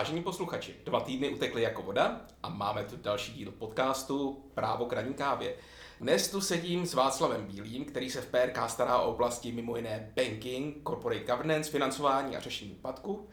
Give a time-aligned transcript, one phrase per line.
[0.00, 5.14] Vážení posluchači, dva týdny utekly jako voda a máme tu další díl podcastu Právo k
[5.14, 5.54] kávě.
[6.00, 10.12] Dnes tu sedím s Václavem Bílým, který se v PRK stará o oblasti mimo jiné
[10.16, 13.28] banking, corporate governance, financování a řešení úpadku.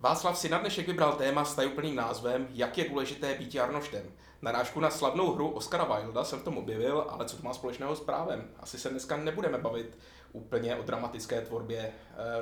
[0.00, 4.02] Václav si na dnešek vybral téma s tajuplným názvem Jak je důležité být Jarnoštem.
[4.42, 7.96] Narážku na slavnou hru Oscara Wilda jsem v tom objevil, ale co to má společného
[7.96, 8.50] s právem?
[8.60, 9.98] Asi se dneska nebudeme bavit
[10.32, 11.92] úplně o dramatické tvorbě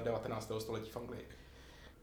[0.05, 0.51] 19.
[0.57, 1.29] Eh, století v Anglii.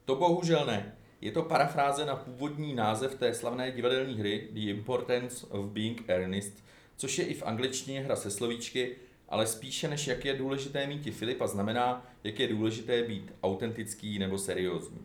[0.06, 0.98] To bohužel ne.
[1.24, 6.64] Je to parafráze na původní název té slavné divadelní hry The Importance of Being Earnest,
[6.98, 8.96] což je i v angličtině hra se slovíčky,
[9.30, 14.38] ale spíše než jak je důležité mít Filipa znamená, jak je důležité být autentický nebo
[14.38, 15.00] seriózní.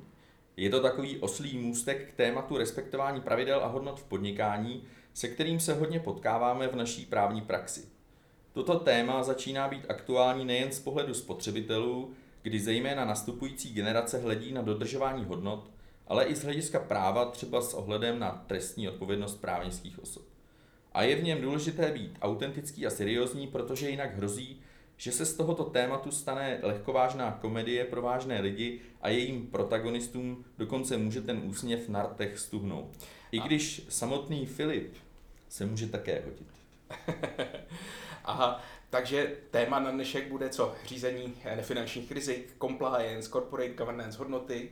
[0.56, 5.60] Je to takový oslý můstek k tématu respektování pravidel a hodnot v podnikání, se kterým
[5.60, 7.84] se hodně potkáváme v naší právní praxi.
[8.52, 14.62] Toto téma začíná být aktuální nejen z pohledu spotřebitelů, kdy zejména nastupující generace hledí na
[14.62, 15.70] dodržování hodnot,
[16.08, 20.22] ale i z hlediska práva třeba s ohledem na trestní odpovědnost právnických osob.
[20.92, 24.60] A je v něm důležité být autentický a seriózní, protože jinak hrozí,
[24.96, 30.96] že se z tohoto tématu stane lehkovážná komedie pro vážné lidi a jejím protagonistům dokonce
[30.96, 32.88] může ten úsměv na rtech stuhnout.
[33.32, 34.94] I když samotný Filip
[35.48, 36.46] se může také hodit.
[38.24, 40.74] Aha, takže téma na dnešek bude co?
[40.86, 44.70] Řízení nefinančních rizik, compliance, corporate governance, hodnoty,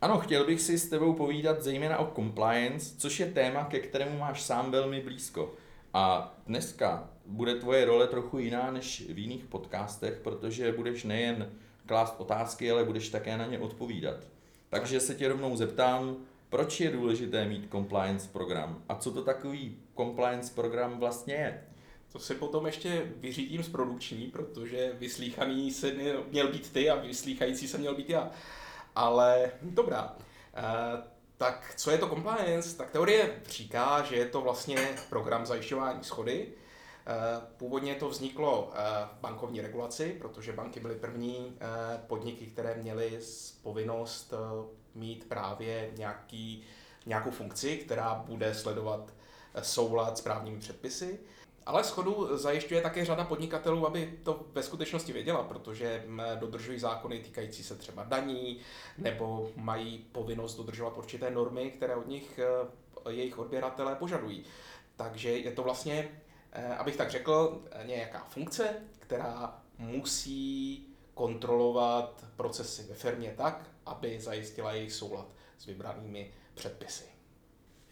[0.00, 4.18] ano, chtěl bych si s tebou povídat zejména o compliance, což je téma, ke kterému
[4.18, 5.54] máš sám velmi blízko.
[5.94, 11.52] A dneska bude tvoje role trochu jiná než v jiných podcastech, protože budeš nejen
[11.86, 14.16] klást otázky, ale budeš také na ně odpovídat.
[14.68, 16.16] Takže se tě rovnou zeptám,
[16.48, 21.64] proč je důležité mít compliance program a co to takový compliance program vlastně je?
[22.12, 25.92] To si potom ještě vyřídím z produkční, protože vyslíchaný se
[26.30, 28.30] měl být ty a vyslíchající se měl být já.
[28.98, 30.16] Ale dobrá.
[30.56, 31.00] Uh,
[31.36, 32.76] tak co je to compliance?
[32.76, 36.48] Tak teorie říká, že je to vlastně program zajišťování schody.
[37.06, 38.78] Eh, původně to vzniklo eh,
[39.18, 41.58] v bankovní regulaci, protože banky byly první
[42.06, 43.20] podniky, které měly
[43.62, 44.34] povinnost
[44.94, 46.64] mít právě nějaký,
[47.06, 49.12] nějakou funkci, která bude sledovat
[49.62, 51.20] soulad s právními předpisy.
[51.68, 57.64] Ale schodu zajišťuje také řada podnikatelů, aby to ve skutečnosti věděla, protože dodržují zákony týkající
[57.64, 58.60] se třeba daní,
[58.98, 64.44] nebo mají povinnost dodržovat určité normy, které od nich eh, jejich odběratelé požadují.
[64.96, 66.20] Takže je to vlastně,
[66.52, 74.72] eh, abych tak řekl, nějaká funkce, která musí kontrolovat procesy ve firmě tak, aby zajistila
[74.72, 75.26] jejich soulad
[75.58, 77.04] s vybranými předpisy.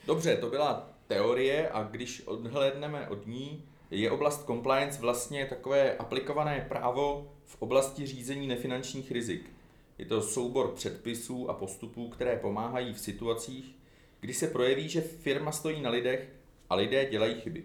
[0.06, 6.66] Dobře, to byla teorie a když odhlédneme od ní, je oblast compliance vlastně takové aplikované
[6.68, 9.50] právo v oblasti řízení nefinančních rizik.
[9.98, 13.76] Je to soubor předpisů a postupů, které pomáhají v situacích,
[14.20, 16.32] kdy se projeví, že firma stojí na lidech
[16.70, 17.64] a lidé dělají chyby.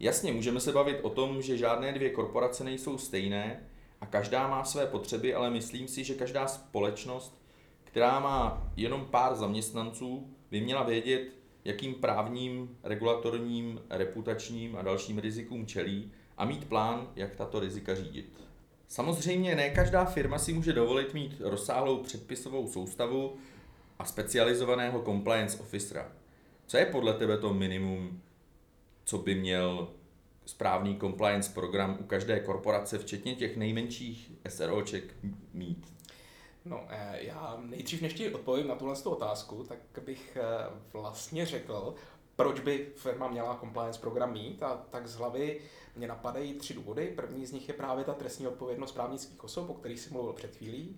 [0.00, 3.66] Jasně, můžeme se bavit o tom, že žádné dvě korporace nejsou stejné
[4.00, 7.42] a každá má své potřeby, ale myslím si, že každá společnost,
[7.84, 15.66] která má jenom pár zaměstnanců, by měla vědět, jakým právním, regulatorním, reputačním a dalším rizikům
[15.66, 18.40] čelí a mít plán, jak tato rizika řídit.
[18.88, 23.36] Samozřejmě ne každá firma si může dovolit mít rozsáhlou předpisovou soustavu
[23.98, 26.12] a specializovaného compliance officera.
[26.66, 28.22] Co je podle tebe to minimum,
[29.04, 29.88] co by měl
[30.46, 35.14] správný compliance program u každé korporace, včetně těch nejmenších SROček,
[35.54, 35.86] mít?
[36.64, 40.42] No, eh, já nejdřív než ti odpovím na tuhle otázku, tak bych eh,
[40.92, 41.94] vlastně řekl,
[42.36, 45.60] proč by firma měla compliance program mít a tak z hlavy
[45.96, 47.12] mě napadají tři důvody.
[47.16, 50.56] První z nich je právě ta trestní odpovědnost právnických osob, o kterých jsem mluvil před
[50.56, 50.96] chvílí.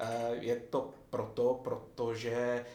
[0.00, 2.66] Eh, je to proto, protože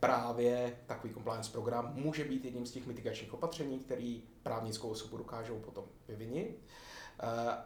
[0.00, 5.58] právě takový compliance program může být jedním z těch mitigačních opatření, který právnickou osobu dokážou
[5.58, 6.60] potom vyvinit.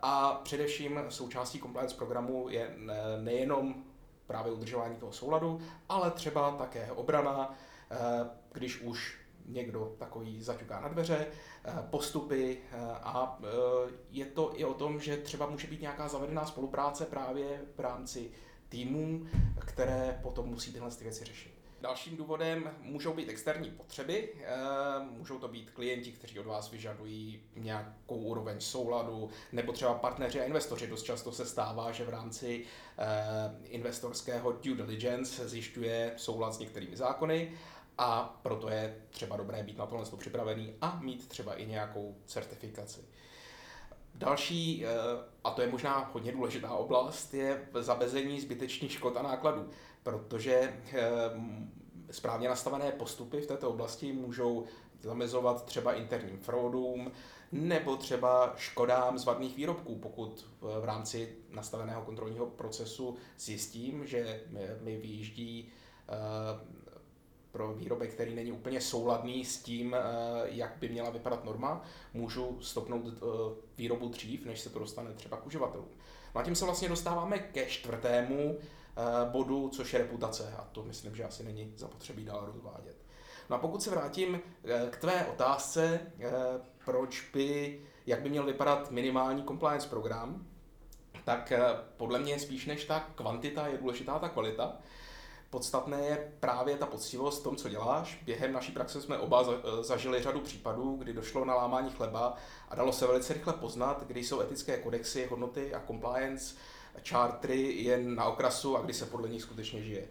[0.02, 2.76] A především součástí compliance programu je
[3.20, 3.84] nejenom
[4.26, 7.54] právě udržování toho souladu, ale třeba také obrana,
[7.90, 7.96] eh,
[8.52, 11.26] když už někdo takový zaťuká na dveře,
[11.64, 13.38] eh, postupy eh, a
[14.10, 18.30] je to i o tom, že třeba může být nějaká zavedená spolupráce právě v rámci
[18.68, 19.26] týmů,
[19.60, 21.61] které potom musí tyhle věci řešit.
[21.82, 24.46] Dalším důvodem můžou být externí potřeby, eh,
[25.10, 30.44] můžou to být klienti, kteří od vás vyžadují nějakou úroveň souladu, nebo třeba partneři a
[30.44, 30.86] investoři.
[30.86, 32.64] Dost často se stává, že v rámci
[32.98, 33.04] eh,
[33.64, 37.52] investorského due diligence zjišťuje soulad s některými zákony
[37.98, 43.00] a proto je třeba dobré být na tohle připravený a mít třeba i nějakou certifikaci.
[44.14, 44.88] Další, eh,
[45.44, 49.70] a to je možná hodně důležitá oblast, je zabezení zbytečných škod a nákladů.
[50.02, 50.80] Protože
[52.10, 54.64] správně nastavené postupy v této oblasti můžou
[55.02, 57.12] zamezovat třeba interním fraudům
[57.52, 64.40] nebo třeba škodám z vadných výrobků, pokud v rámci nastaveného kontrolního procesu zjistím, že
[64.80, 65.68] mi vyjíždí
[66.08, 66.82] eh,
[67.52, 69.98] pro výrobek, který není úplně souladný s tím, eh,
[70.44, 71.82] jak by měla vypadat norma,
[72.14, 73.20] můžu stopnout eh,
[73.76, 75.88] výrobu dřív, než se to dostane třeba k uživatelům.
[76.34, 78.58] No a tím se vlastně dostáváme ke čtvrtému
[79.30, 80.54] bodu, což je reputace.
[80.58, 82.96] A to myslím, že asi není zapotřebí dál rozvádět.
[83.50, 86.30] No a pokud se vrátím eh, k tvé otázce, eh,
[86.84, 90.46] proč by, jak by měl vypadat minimální compliance program,
[91.24, 91.60] tak eh,
[91.96, 94.76] podle mě spíš než ta kvantita je důležitá ta kvalita.
[95.50, 98.22] Podstatné je právě ta poctivost v tom, co děláš.
[98.24, 99.44] Během naší praxe jsme oba
[99.80, 102.34] zažili řadu případů, kdy došlo na lámání chleba
[102.68, 106.54] a dalo se velice rychle poznat, kdy jsou etické kodexy, hodnoty a compliance
[107.08, 110.08] chartry jen na okrasu a kdy se podle nich skutečně žije.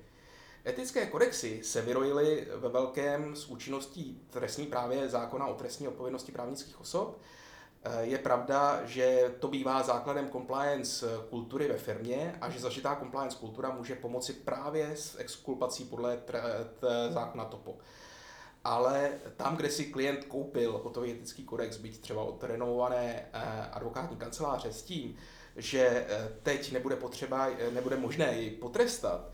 [0.65, 6.81] Etické kodexy se vyrojily ve velkém s účinností trestní právě zákona o trestní odpovědnosti právnických
[6.81, 7.19] osob.
[7.83, 13.37] Eh, je pravda, že to bývá základem compliance kultury ve firmě a že zažitá compliance
[13.37, 16.19] kultura může pomoci právě s exkulpací podle
[17.09, 17.77] zákona TOPO.
[18.63, 23.41] Ale tam, kde si klient koupil hotový etický kodex, byť třeba od renovované eh,
[23.71, 25.15] advokátní kanceláře s tím,
[25.55, 29.31] že eh, teď nebude potřeba, nebude možné ji potrestat,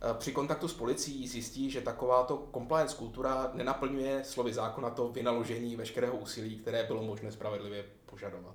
[0.00, 5.76] Eh, při kontaktu s policií zjistí, že takováto compliance kultura nenaplňuje slovy zákona to vynaložení
[5.76, 8.54] veškerého úsilí, které bylo možné spravedlivě požadovat.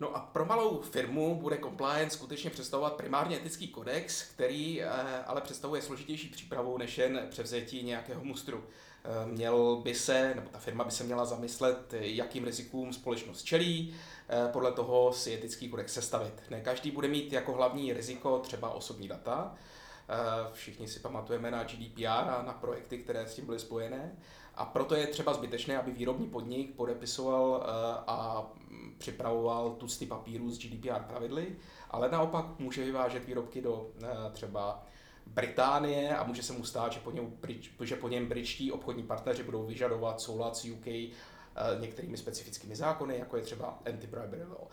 [0.00, 4.88] No a pro malou firmu bude compliance skutečně představovat primárně etický kodex, který eh,
[5.26, 8.64] ale představuje složitější přípravu než jen převzetí nějakého mustru.
[9.08, 13.94] Eh, měl by se, nebo ta firma by se měla zamyslet, jakým rizikům společnost čelí,
[14.52, 16.42] podle toho si etický kodex sestavit.
[16.50, 19.56] Ne každý bude mít jako hlavní riziko třeba osobní data,
[20.08, 24.12] Eh, všichni si pamatujeme na GDPR a na projekty, které s tím byly spojené.
[24.54, 27.70] A proto je třeba zbytečné, aby výrobní podnik podepisoval eh,
[28.06, 28.46] a
[28.98, 31.56] připravoval tusty papíru s GDPR pravidly,
[31.90, 34.82] ale naopak může vyvážet výrobky do eh, třeba
[35.26, 37.38] Británie a může se mu stát, že po něm,
[37.80, 40.86] že po něm britští obchodní partneři budou vyžadovat soulad s UK
[41.80, 44.68] některými specifickými zákony, jako je třeba anti-bribery law.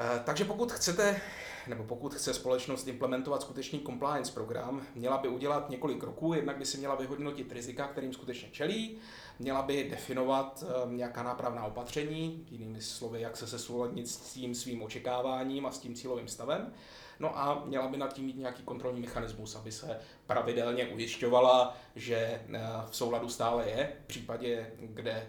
[0.00, 1.20] Eh, takže pokud chcete,
[1.66, 6.34] nebo pokud chce společnost implementovat skutečný compliance program, měla by udělat několik kroků.
[6.34, 8.98] Jednak by si měla vyhodnotit rizika, kterým skutečně čelí,
[9.38, 14.82] měla by definovat eh, nějaká nápravná opatření, jinými slovy, jak se sesouladnit s tím svým
[14.82, 16.72] očekáváním a s tím cílovým stavem.
[17.20, 22.16] No a měla by nad tím mít nějaký kontrolní mechanismus, aby se pravidelně ujišťovala, že
[22.16, 22.60] eh,
[22.90, 25.28] v souladu stále je, v případě, kde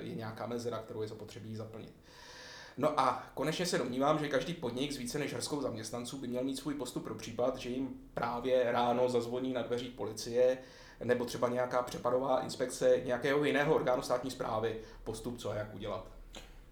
[0.00, 1.92] je nějaká mezera, kterou je zapotřebí zaplnit.
[2.76, 6.44] No a konečně se domnívám, že každý podnik s více než hrskou zaměstnanců by měl
[6.44, 10.58] mít svůj postup pro případ, že jim právě ráno zazvoní na dveřích policie
[11.04, 16.17] nebo třeba nějaká přepadová inspekce nějakého jiného orgánu státní zprávy, postup co a jak udělat.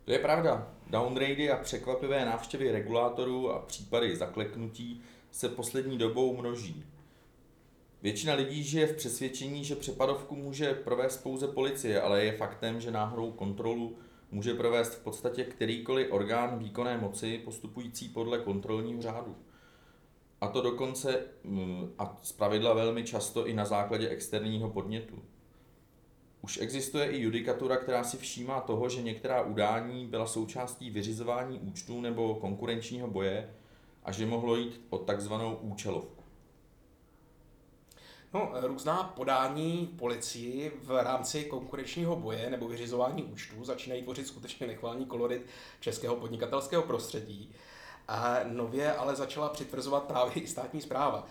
[0.07, 0.69] To je pravda.
[0.91, 6.85] Downrady a překvapivé návštěvy regulátorů a případy zakleknutí se poslední dobou množí.
[8.03, 12.91] Většina lidí žije v přesvědčení, že přepadovku může provést pouze policie, ale je faktem, že
[12.91, 13.97] náhodou kontrolu
[14.31, 19.37] může provést v podstatě kterýkoliv orgán výkonné moci postupující podle kontrolního řádu.
[20.41, 25.23] A to dokonce mm, a zpravidla velmi často i na základě externího podnětu.
[26.47, 32.01] Už existuje i judikatura, která si všímá toho, že některá udání byla součástí vyřizování účtů
[32.01, 33.55] nebo konkurenčního boje
[34.05, 36.23] a že mohlo jít o takzvanou účelovku.
[38.35, 45.07] No, různá podání policii v rámci konkurenčního boje nebo vyřizování účtů začínají tvořit skutečně nechvální
[45.07, 45.47] kolorit
[45.81, 47.55] českého podnikatelského prostředí.
[48.09, 51.27] A nově ale začala přitvrzovat právě i státní zpráva.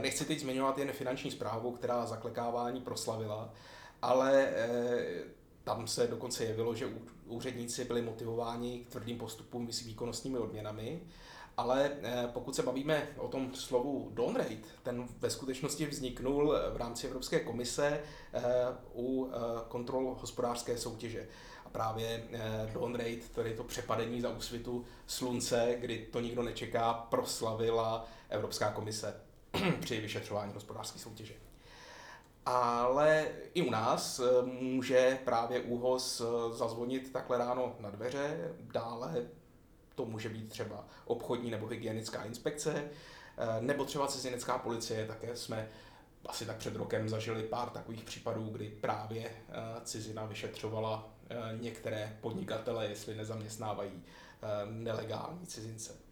[0.00, 3.52] Nechci teď zmiňovat jen finanční zprávu, která zaklekávání proslavila,
[4.02, 5.24] ale eh,
[5.64, 6.88] tam se dokonce jevilo, že
[7.26, 11.00] úředníci byli motivováni k tvrdým postupům s výkonnostními odměnami
[11.60, 16.76] ale eh, pokud se bavíme o tom slovu don rate, ten ve skutečnosti vzniknul v
[16.76, 18.00] rámci Evropské komise
[18.32, 18.42] eh,
[18.94, 19.38] u eh,
[19.68, 21.28] kontrol hospodářské soutěže.
[21.66, 22.24] A právě
[22.72, 29.20] don rate, tedy to přepadení za úsvitu slunce, kdy to nikdo nečeká, proslavila Evropská komise
[29.80, 31.34] při vyšetřování hospodářské soutěže.
[32.46, 39.26] Ale i u nás může právě úhoz zazvonit takhle ráno na dveře, dále
[40.00, 42.84] to může být třeba obchodní nebo hygienická inspekce,
[43.38, 45.68] eh, nebo třeba cizinecká policie, také jsme
[46.26, 49.52] asi tak před rokem zažili pár takových případů, kdy právě eh,
[49.84, 54.02] cizina vyšetřovala eh, některé podnikatele, jestli nezaměstnávají
[54.70, 56.09] nelegální cizince.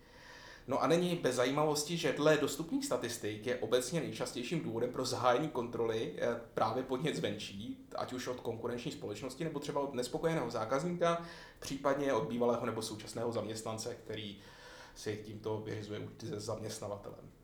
[0.68, 5.48] No a není bez zajímavosti, že dle dostupných statistik je obecně nejčastějším důvodem pro zahájení
[5.48, 11.22] kontroly eh, právě podnět zvenčí, ať už od konkurenční společnosti nebo třeba od nespokojeného zákazníka,
[11.58, 14.38] případně od bývalého nebo současného zaměstnance, který
[14.94, 17.37] si tímto vyřizuje se zaměstnavatelem.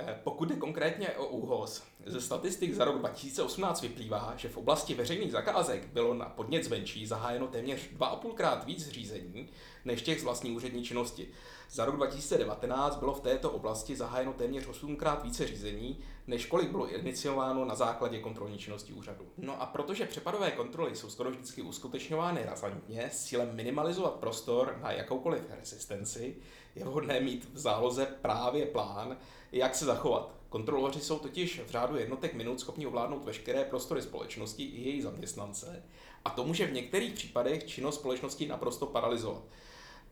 [0.00, 4.94] Eh, pokud jde konkrétně o ÚHOS, ze statistik za rok 2018 vyplývá, že v oblasti
[4.94, 9.48] veřejných zakázek bylo na podnět zvenčí zahájeno téměř 2,5 krát víc řízení
[9.84, 11.28] než těch z vlastní úřední činnosti.
[11.70, 16.70] Za rok 2019 bylo v této oblasti zahájeno téměř 8 krát více řízení, než kolik
[16.70, 19.26] bylo iniciováno na základě kontrolní činnosti úřadu.
[19.38, 24.92] No a protože přepadové kontroly jsou skoro vždycky uskutečňovány razantně s cílem minimalizovat prostor na
[24.92, 26.36] jakoukoliv rezistenci,
[26.78, 29.16] je vhodné mít v záloze právě plán,
[29.52, 30.34] jak se zachovat.
[30.48, 35.82] Kontroloři jsou totiž v řádu jednotek minut schopni ovládnout veškeré prostory společnosti i její zaměstnance
[36.24, 39.42] a to může v některých případech činnost společnosti naprosto paralizovat.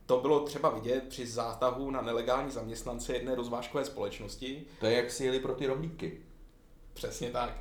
[0.06, 4.64] To bylo třeba vidět při zátahu na nelegální zaměstnance jedné rozvážkové společnosti.
[4.80, 6.20] To je jak si jeli pro ty rohlíky.
[6.94, 7.58] Přesně tak.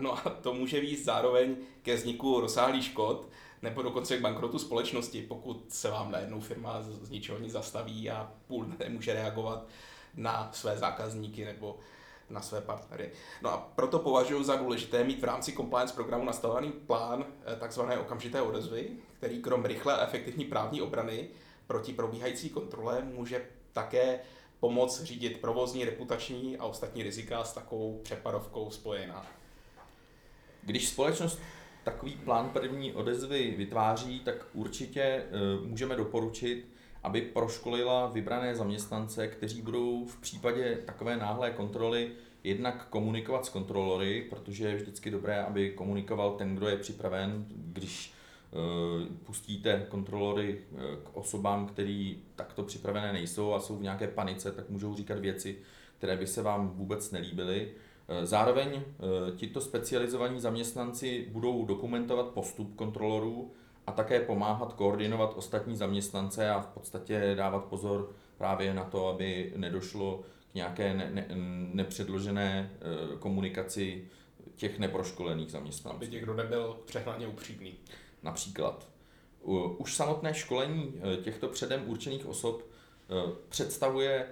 [0.00, 3.28] No a to může víc zároveň ke vzniku rozsáhlých škod,
[3.62, 8.32] nebo dokonce k bankrotu společnosti, pokud se vám najednou firma z ničeho nic zastaví a
[8.46, 9.66] půl nemůže reagovat
[10.14, 11.78] na své zákazníky nebo
[12.30, 13.10] na své partnery.
[13.42, 17.98] No a proto považuji za důležité mít v rámci compliance programu nastavený plán eh, takzvané
[17.98, 21.28] okamžité odezvy, který krom rychlé a efektivní právní obrany
[21.66, 24.20] proti probíhající kontrole může také
[24.60, 29.26] pomoct řídit provozní, reputační a ostatní rizika s takovou přepadovkou spojená.
[30.62, 31.38] Když společnost
[31.84, 35.24] takový plán první odezvy vytváří, tak určitě
[35.60, 36.68] uh, můžeme doporučit,
[37.02, 42.10] aby proškolila vybrané zaměstnance, kteří budou v případě takové náhlé kontroly
[42.44, 48.14] jednak komunikovat s kontrolory, protože je vždycky dobré, aby komunikoval ten, kdo je připraven, když
[48.54, 54.52] Eh, pustíte kontrolory eh, k osobám, který takto připravené nejsou a jsou v nějaké panice,
[54.52, 55.58] tak můžou říkat věci,
[55.98, 57.68] které by se vám vůbec nelíbily.
[58.08, 58.82] Eh, zároveň
[59.36, 63.52] tito specializovaní zaměstnanci budou dokumentovat postup kontrolorů
[63.86, 69.52] a také pomáhat koordinovat ostatní zaměstnance a v podstatě dávat pozor právě na to, aby
[69.56, 71.26] nedošlo k nějaké ne, ne,
[71.72, 72.70] nepředložené
[73.18, 74.08] komunikaci
[74.56, 75.96] těch neproškolených zaměstnanců.
[75.96, 77.74] Aby někdo nebyl přehnaně upřímný.
[78.22, 78.88] Například
[79.78, 84.26] už samotné školení eh, těchto předem určených osob eh, představuje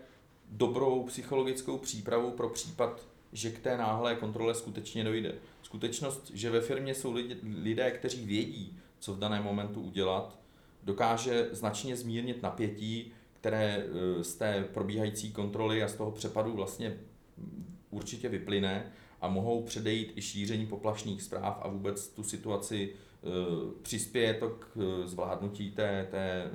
[0.48, 5.34] dobrou psychologickou přípravu pro případ, že k té náhlé kontrole skutečně dojde.
[5.62, 7.14] Skutečnost, že ve firmě jsou
[7.62, 10.38] lidé, kteří vědí, co v daném momentu udělat,
[10.82, 16.96] dokáže značně zmírnit napětí, které eh, z té probíhající kontroly a z toho přepadu vlastně
[17.90, 24.34] určitě vyplyne a mohou předejít i šíření poplašných zpráv a vůbec tu situaci Eh, přispěje
[24.34, 26.50] to k eh, zvládnutí té, té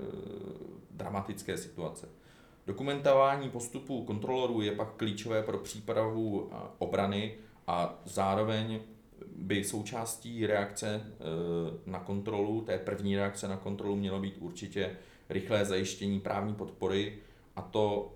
[0.92, 2.10] dramatické situace.
[2.68, 7.36] Dokumentování postupů kontrolorů je pak klíčové pro přípravu obrany
[7.68, 8.80] a zároveň
[9.36, 11.02] by součástí reakce
[11.86, 14.98] na kontrolu, té první reakce na kontrolu mělo být určitě
[15.30, 17.18] rychlé zajištění právní podpory
[17.56, 18.14] a to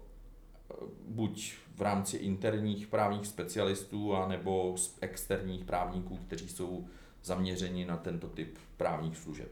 [1.08, 6.88] buď v rámci interních právních specialistů, anebo externích právníků, kteří jsou
[7.24, 9.52] zaměření na tento typ právních služeb.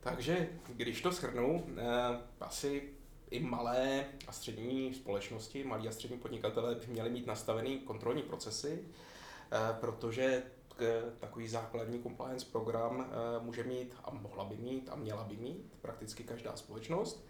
[0.00, 1.82] Takže když to shrnu, eh,
[2.40, 2.82] asi
[3.30, 8.84] i malé a střední společnosti, malí a střední podnikatelé by měli mít nastavený kontrolní procesy,
[9.52, 10.42] eh, protože
[11.18, 15.72] takový základní compliance program eh, může mít a mohla by mít a měla by mít
[15.82, 17.24] prakticky každá společnost.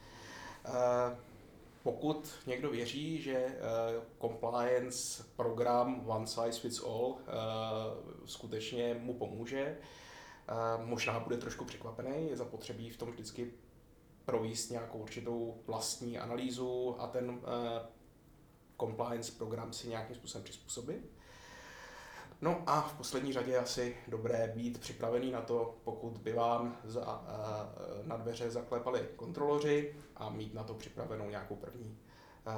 [1.83, 3.57] Pokud někdo věří, že
[4.21, 7.17] compliance program one size fits all
[8.25, 9.79] skutečně mu pomůže,
[10.85, 13.53] možná bude trošku překvapený, je zapotřebí v tom vždycky
[14.29, 17.41] províst nějakou určitou vlastní analýzu a ten uh,
[18.81, 21.11] compliance program si nějakým způsobem přizpůsobit.
[22.41, 26.77] No a v poslední řadě je asi dobré být připravený na to, pokud by vám
[26.85, 31.99] za, uh, na dveře zaklepali kontroloři a mít na to připravenou nějakou první
[32.47, 32.53] uh,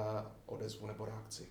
[0.46, 1.48] odezvu nebo reakci.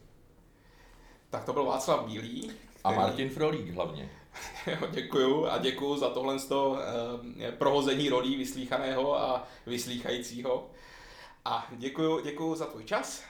[1.29, 2.53] Tak to byl Václav Bílý.
[2.79, 2.95] Který...
[2.95, 4.09] A Martin Frolík hlavně.
[4.91, 6.75] děkuju a děkuju za tohle uh,
[7.57, 10.69] prohození rolí vyslíchaného a vyslíchajícího.
[11.45, 13.23] A děkuju, děkuju za tvůj čas.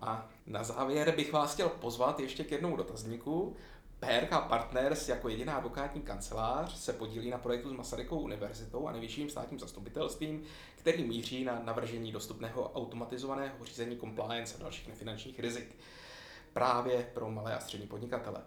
[0.00, 3.56] A na závěr bych vás chtěl pozvat ještě k jednomu dotazníku.
[4.00, 9.30] PRK Partners jako jediná advokátní kancelář se podílí na projektu s Masarykovou univerzitou a nejvyšším
[9.30, 10.42] státním zastupitelstvím,
[10.76, 15.76] který míří na navržení dostupného automatizovaného řízení compliance a dalších nefinančních rizik
[16.52, 18.42] právě pro malé a střední podnikatele.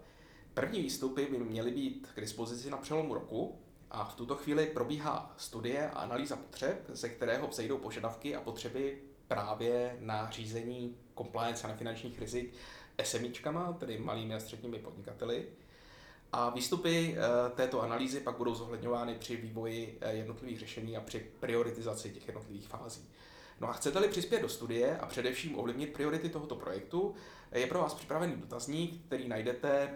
[0.56, 3.58] První výstupy by měly být k dispozici na přelomu roku
[3.90, 8.98] a v tuto chvíli probíhá studie a analýza potřeb, ze kterého vzejdou požadavky a potřeby
[9.28, 12.54] právě na řízení compliance a nefinančních rizik
[13.02, 15.46] SMIčkama, tedy malými a středními podnikateli.
[16.32, 21.30] A výstupy eh, této analýzy pak budou zohledňovány při vývoji eh, jednotlivých řešení a při
[21.40, 23.02] prioritizaci těch jednotlivých fází.
[23.60, 27.14] No a chcete-li přispět do studie a především ovlivnit priority tohoto projektu,
[27.52, 29.90] je pro vás připravený dotazník, který najdete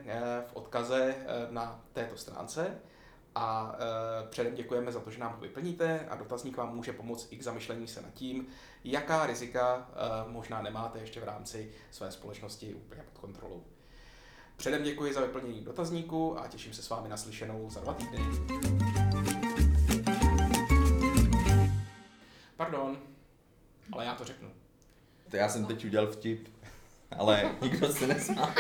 [0.47, 1.15] v odkaze
[1.51, 2.81] na této stránce.
[3.35, 3.77] A
[4.25, 7.37] e, předem děkujeme za to, že nám ho vyplníte a dotazník vám může pomoct i
[7.37, 8.47] k zamyšlení se nad tím,
[8.85, 9.89] jaká rizika
[10.29, 13.65] možná nemáte ještě v rámci své společnosti úplně pod kontrolou.
[14.57, 18.19] Předem děkuji za vyplnění dotazníku a těším se s vámi naslyšenou za dva týdny.
[22.57, 22.99] Pardon,
[23.93, 24.49] ale já to řeknu.
[25.31, 26.49] To já jsem teď udělal vtip,
[27.11, 28.55] ale nikdo se nesmá.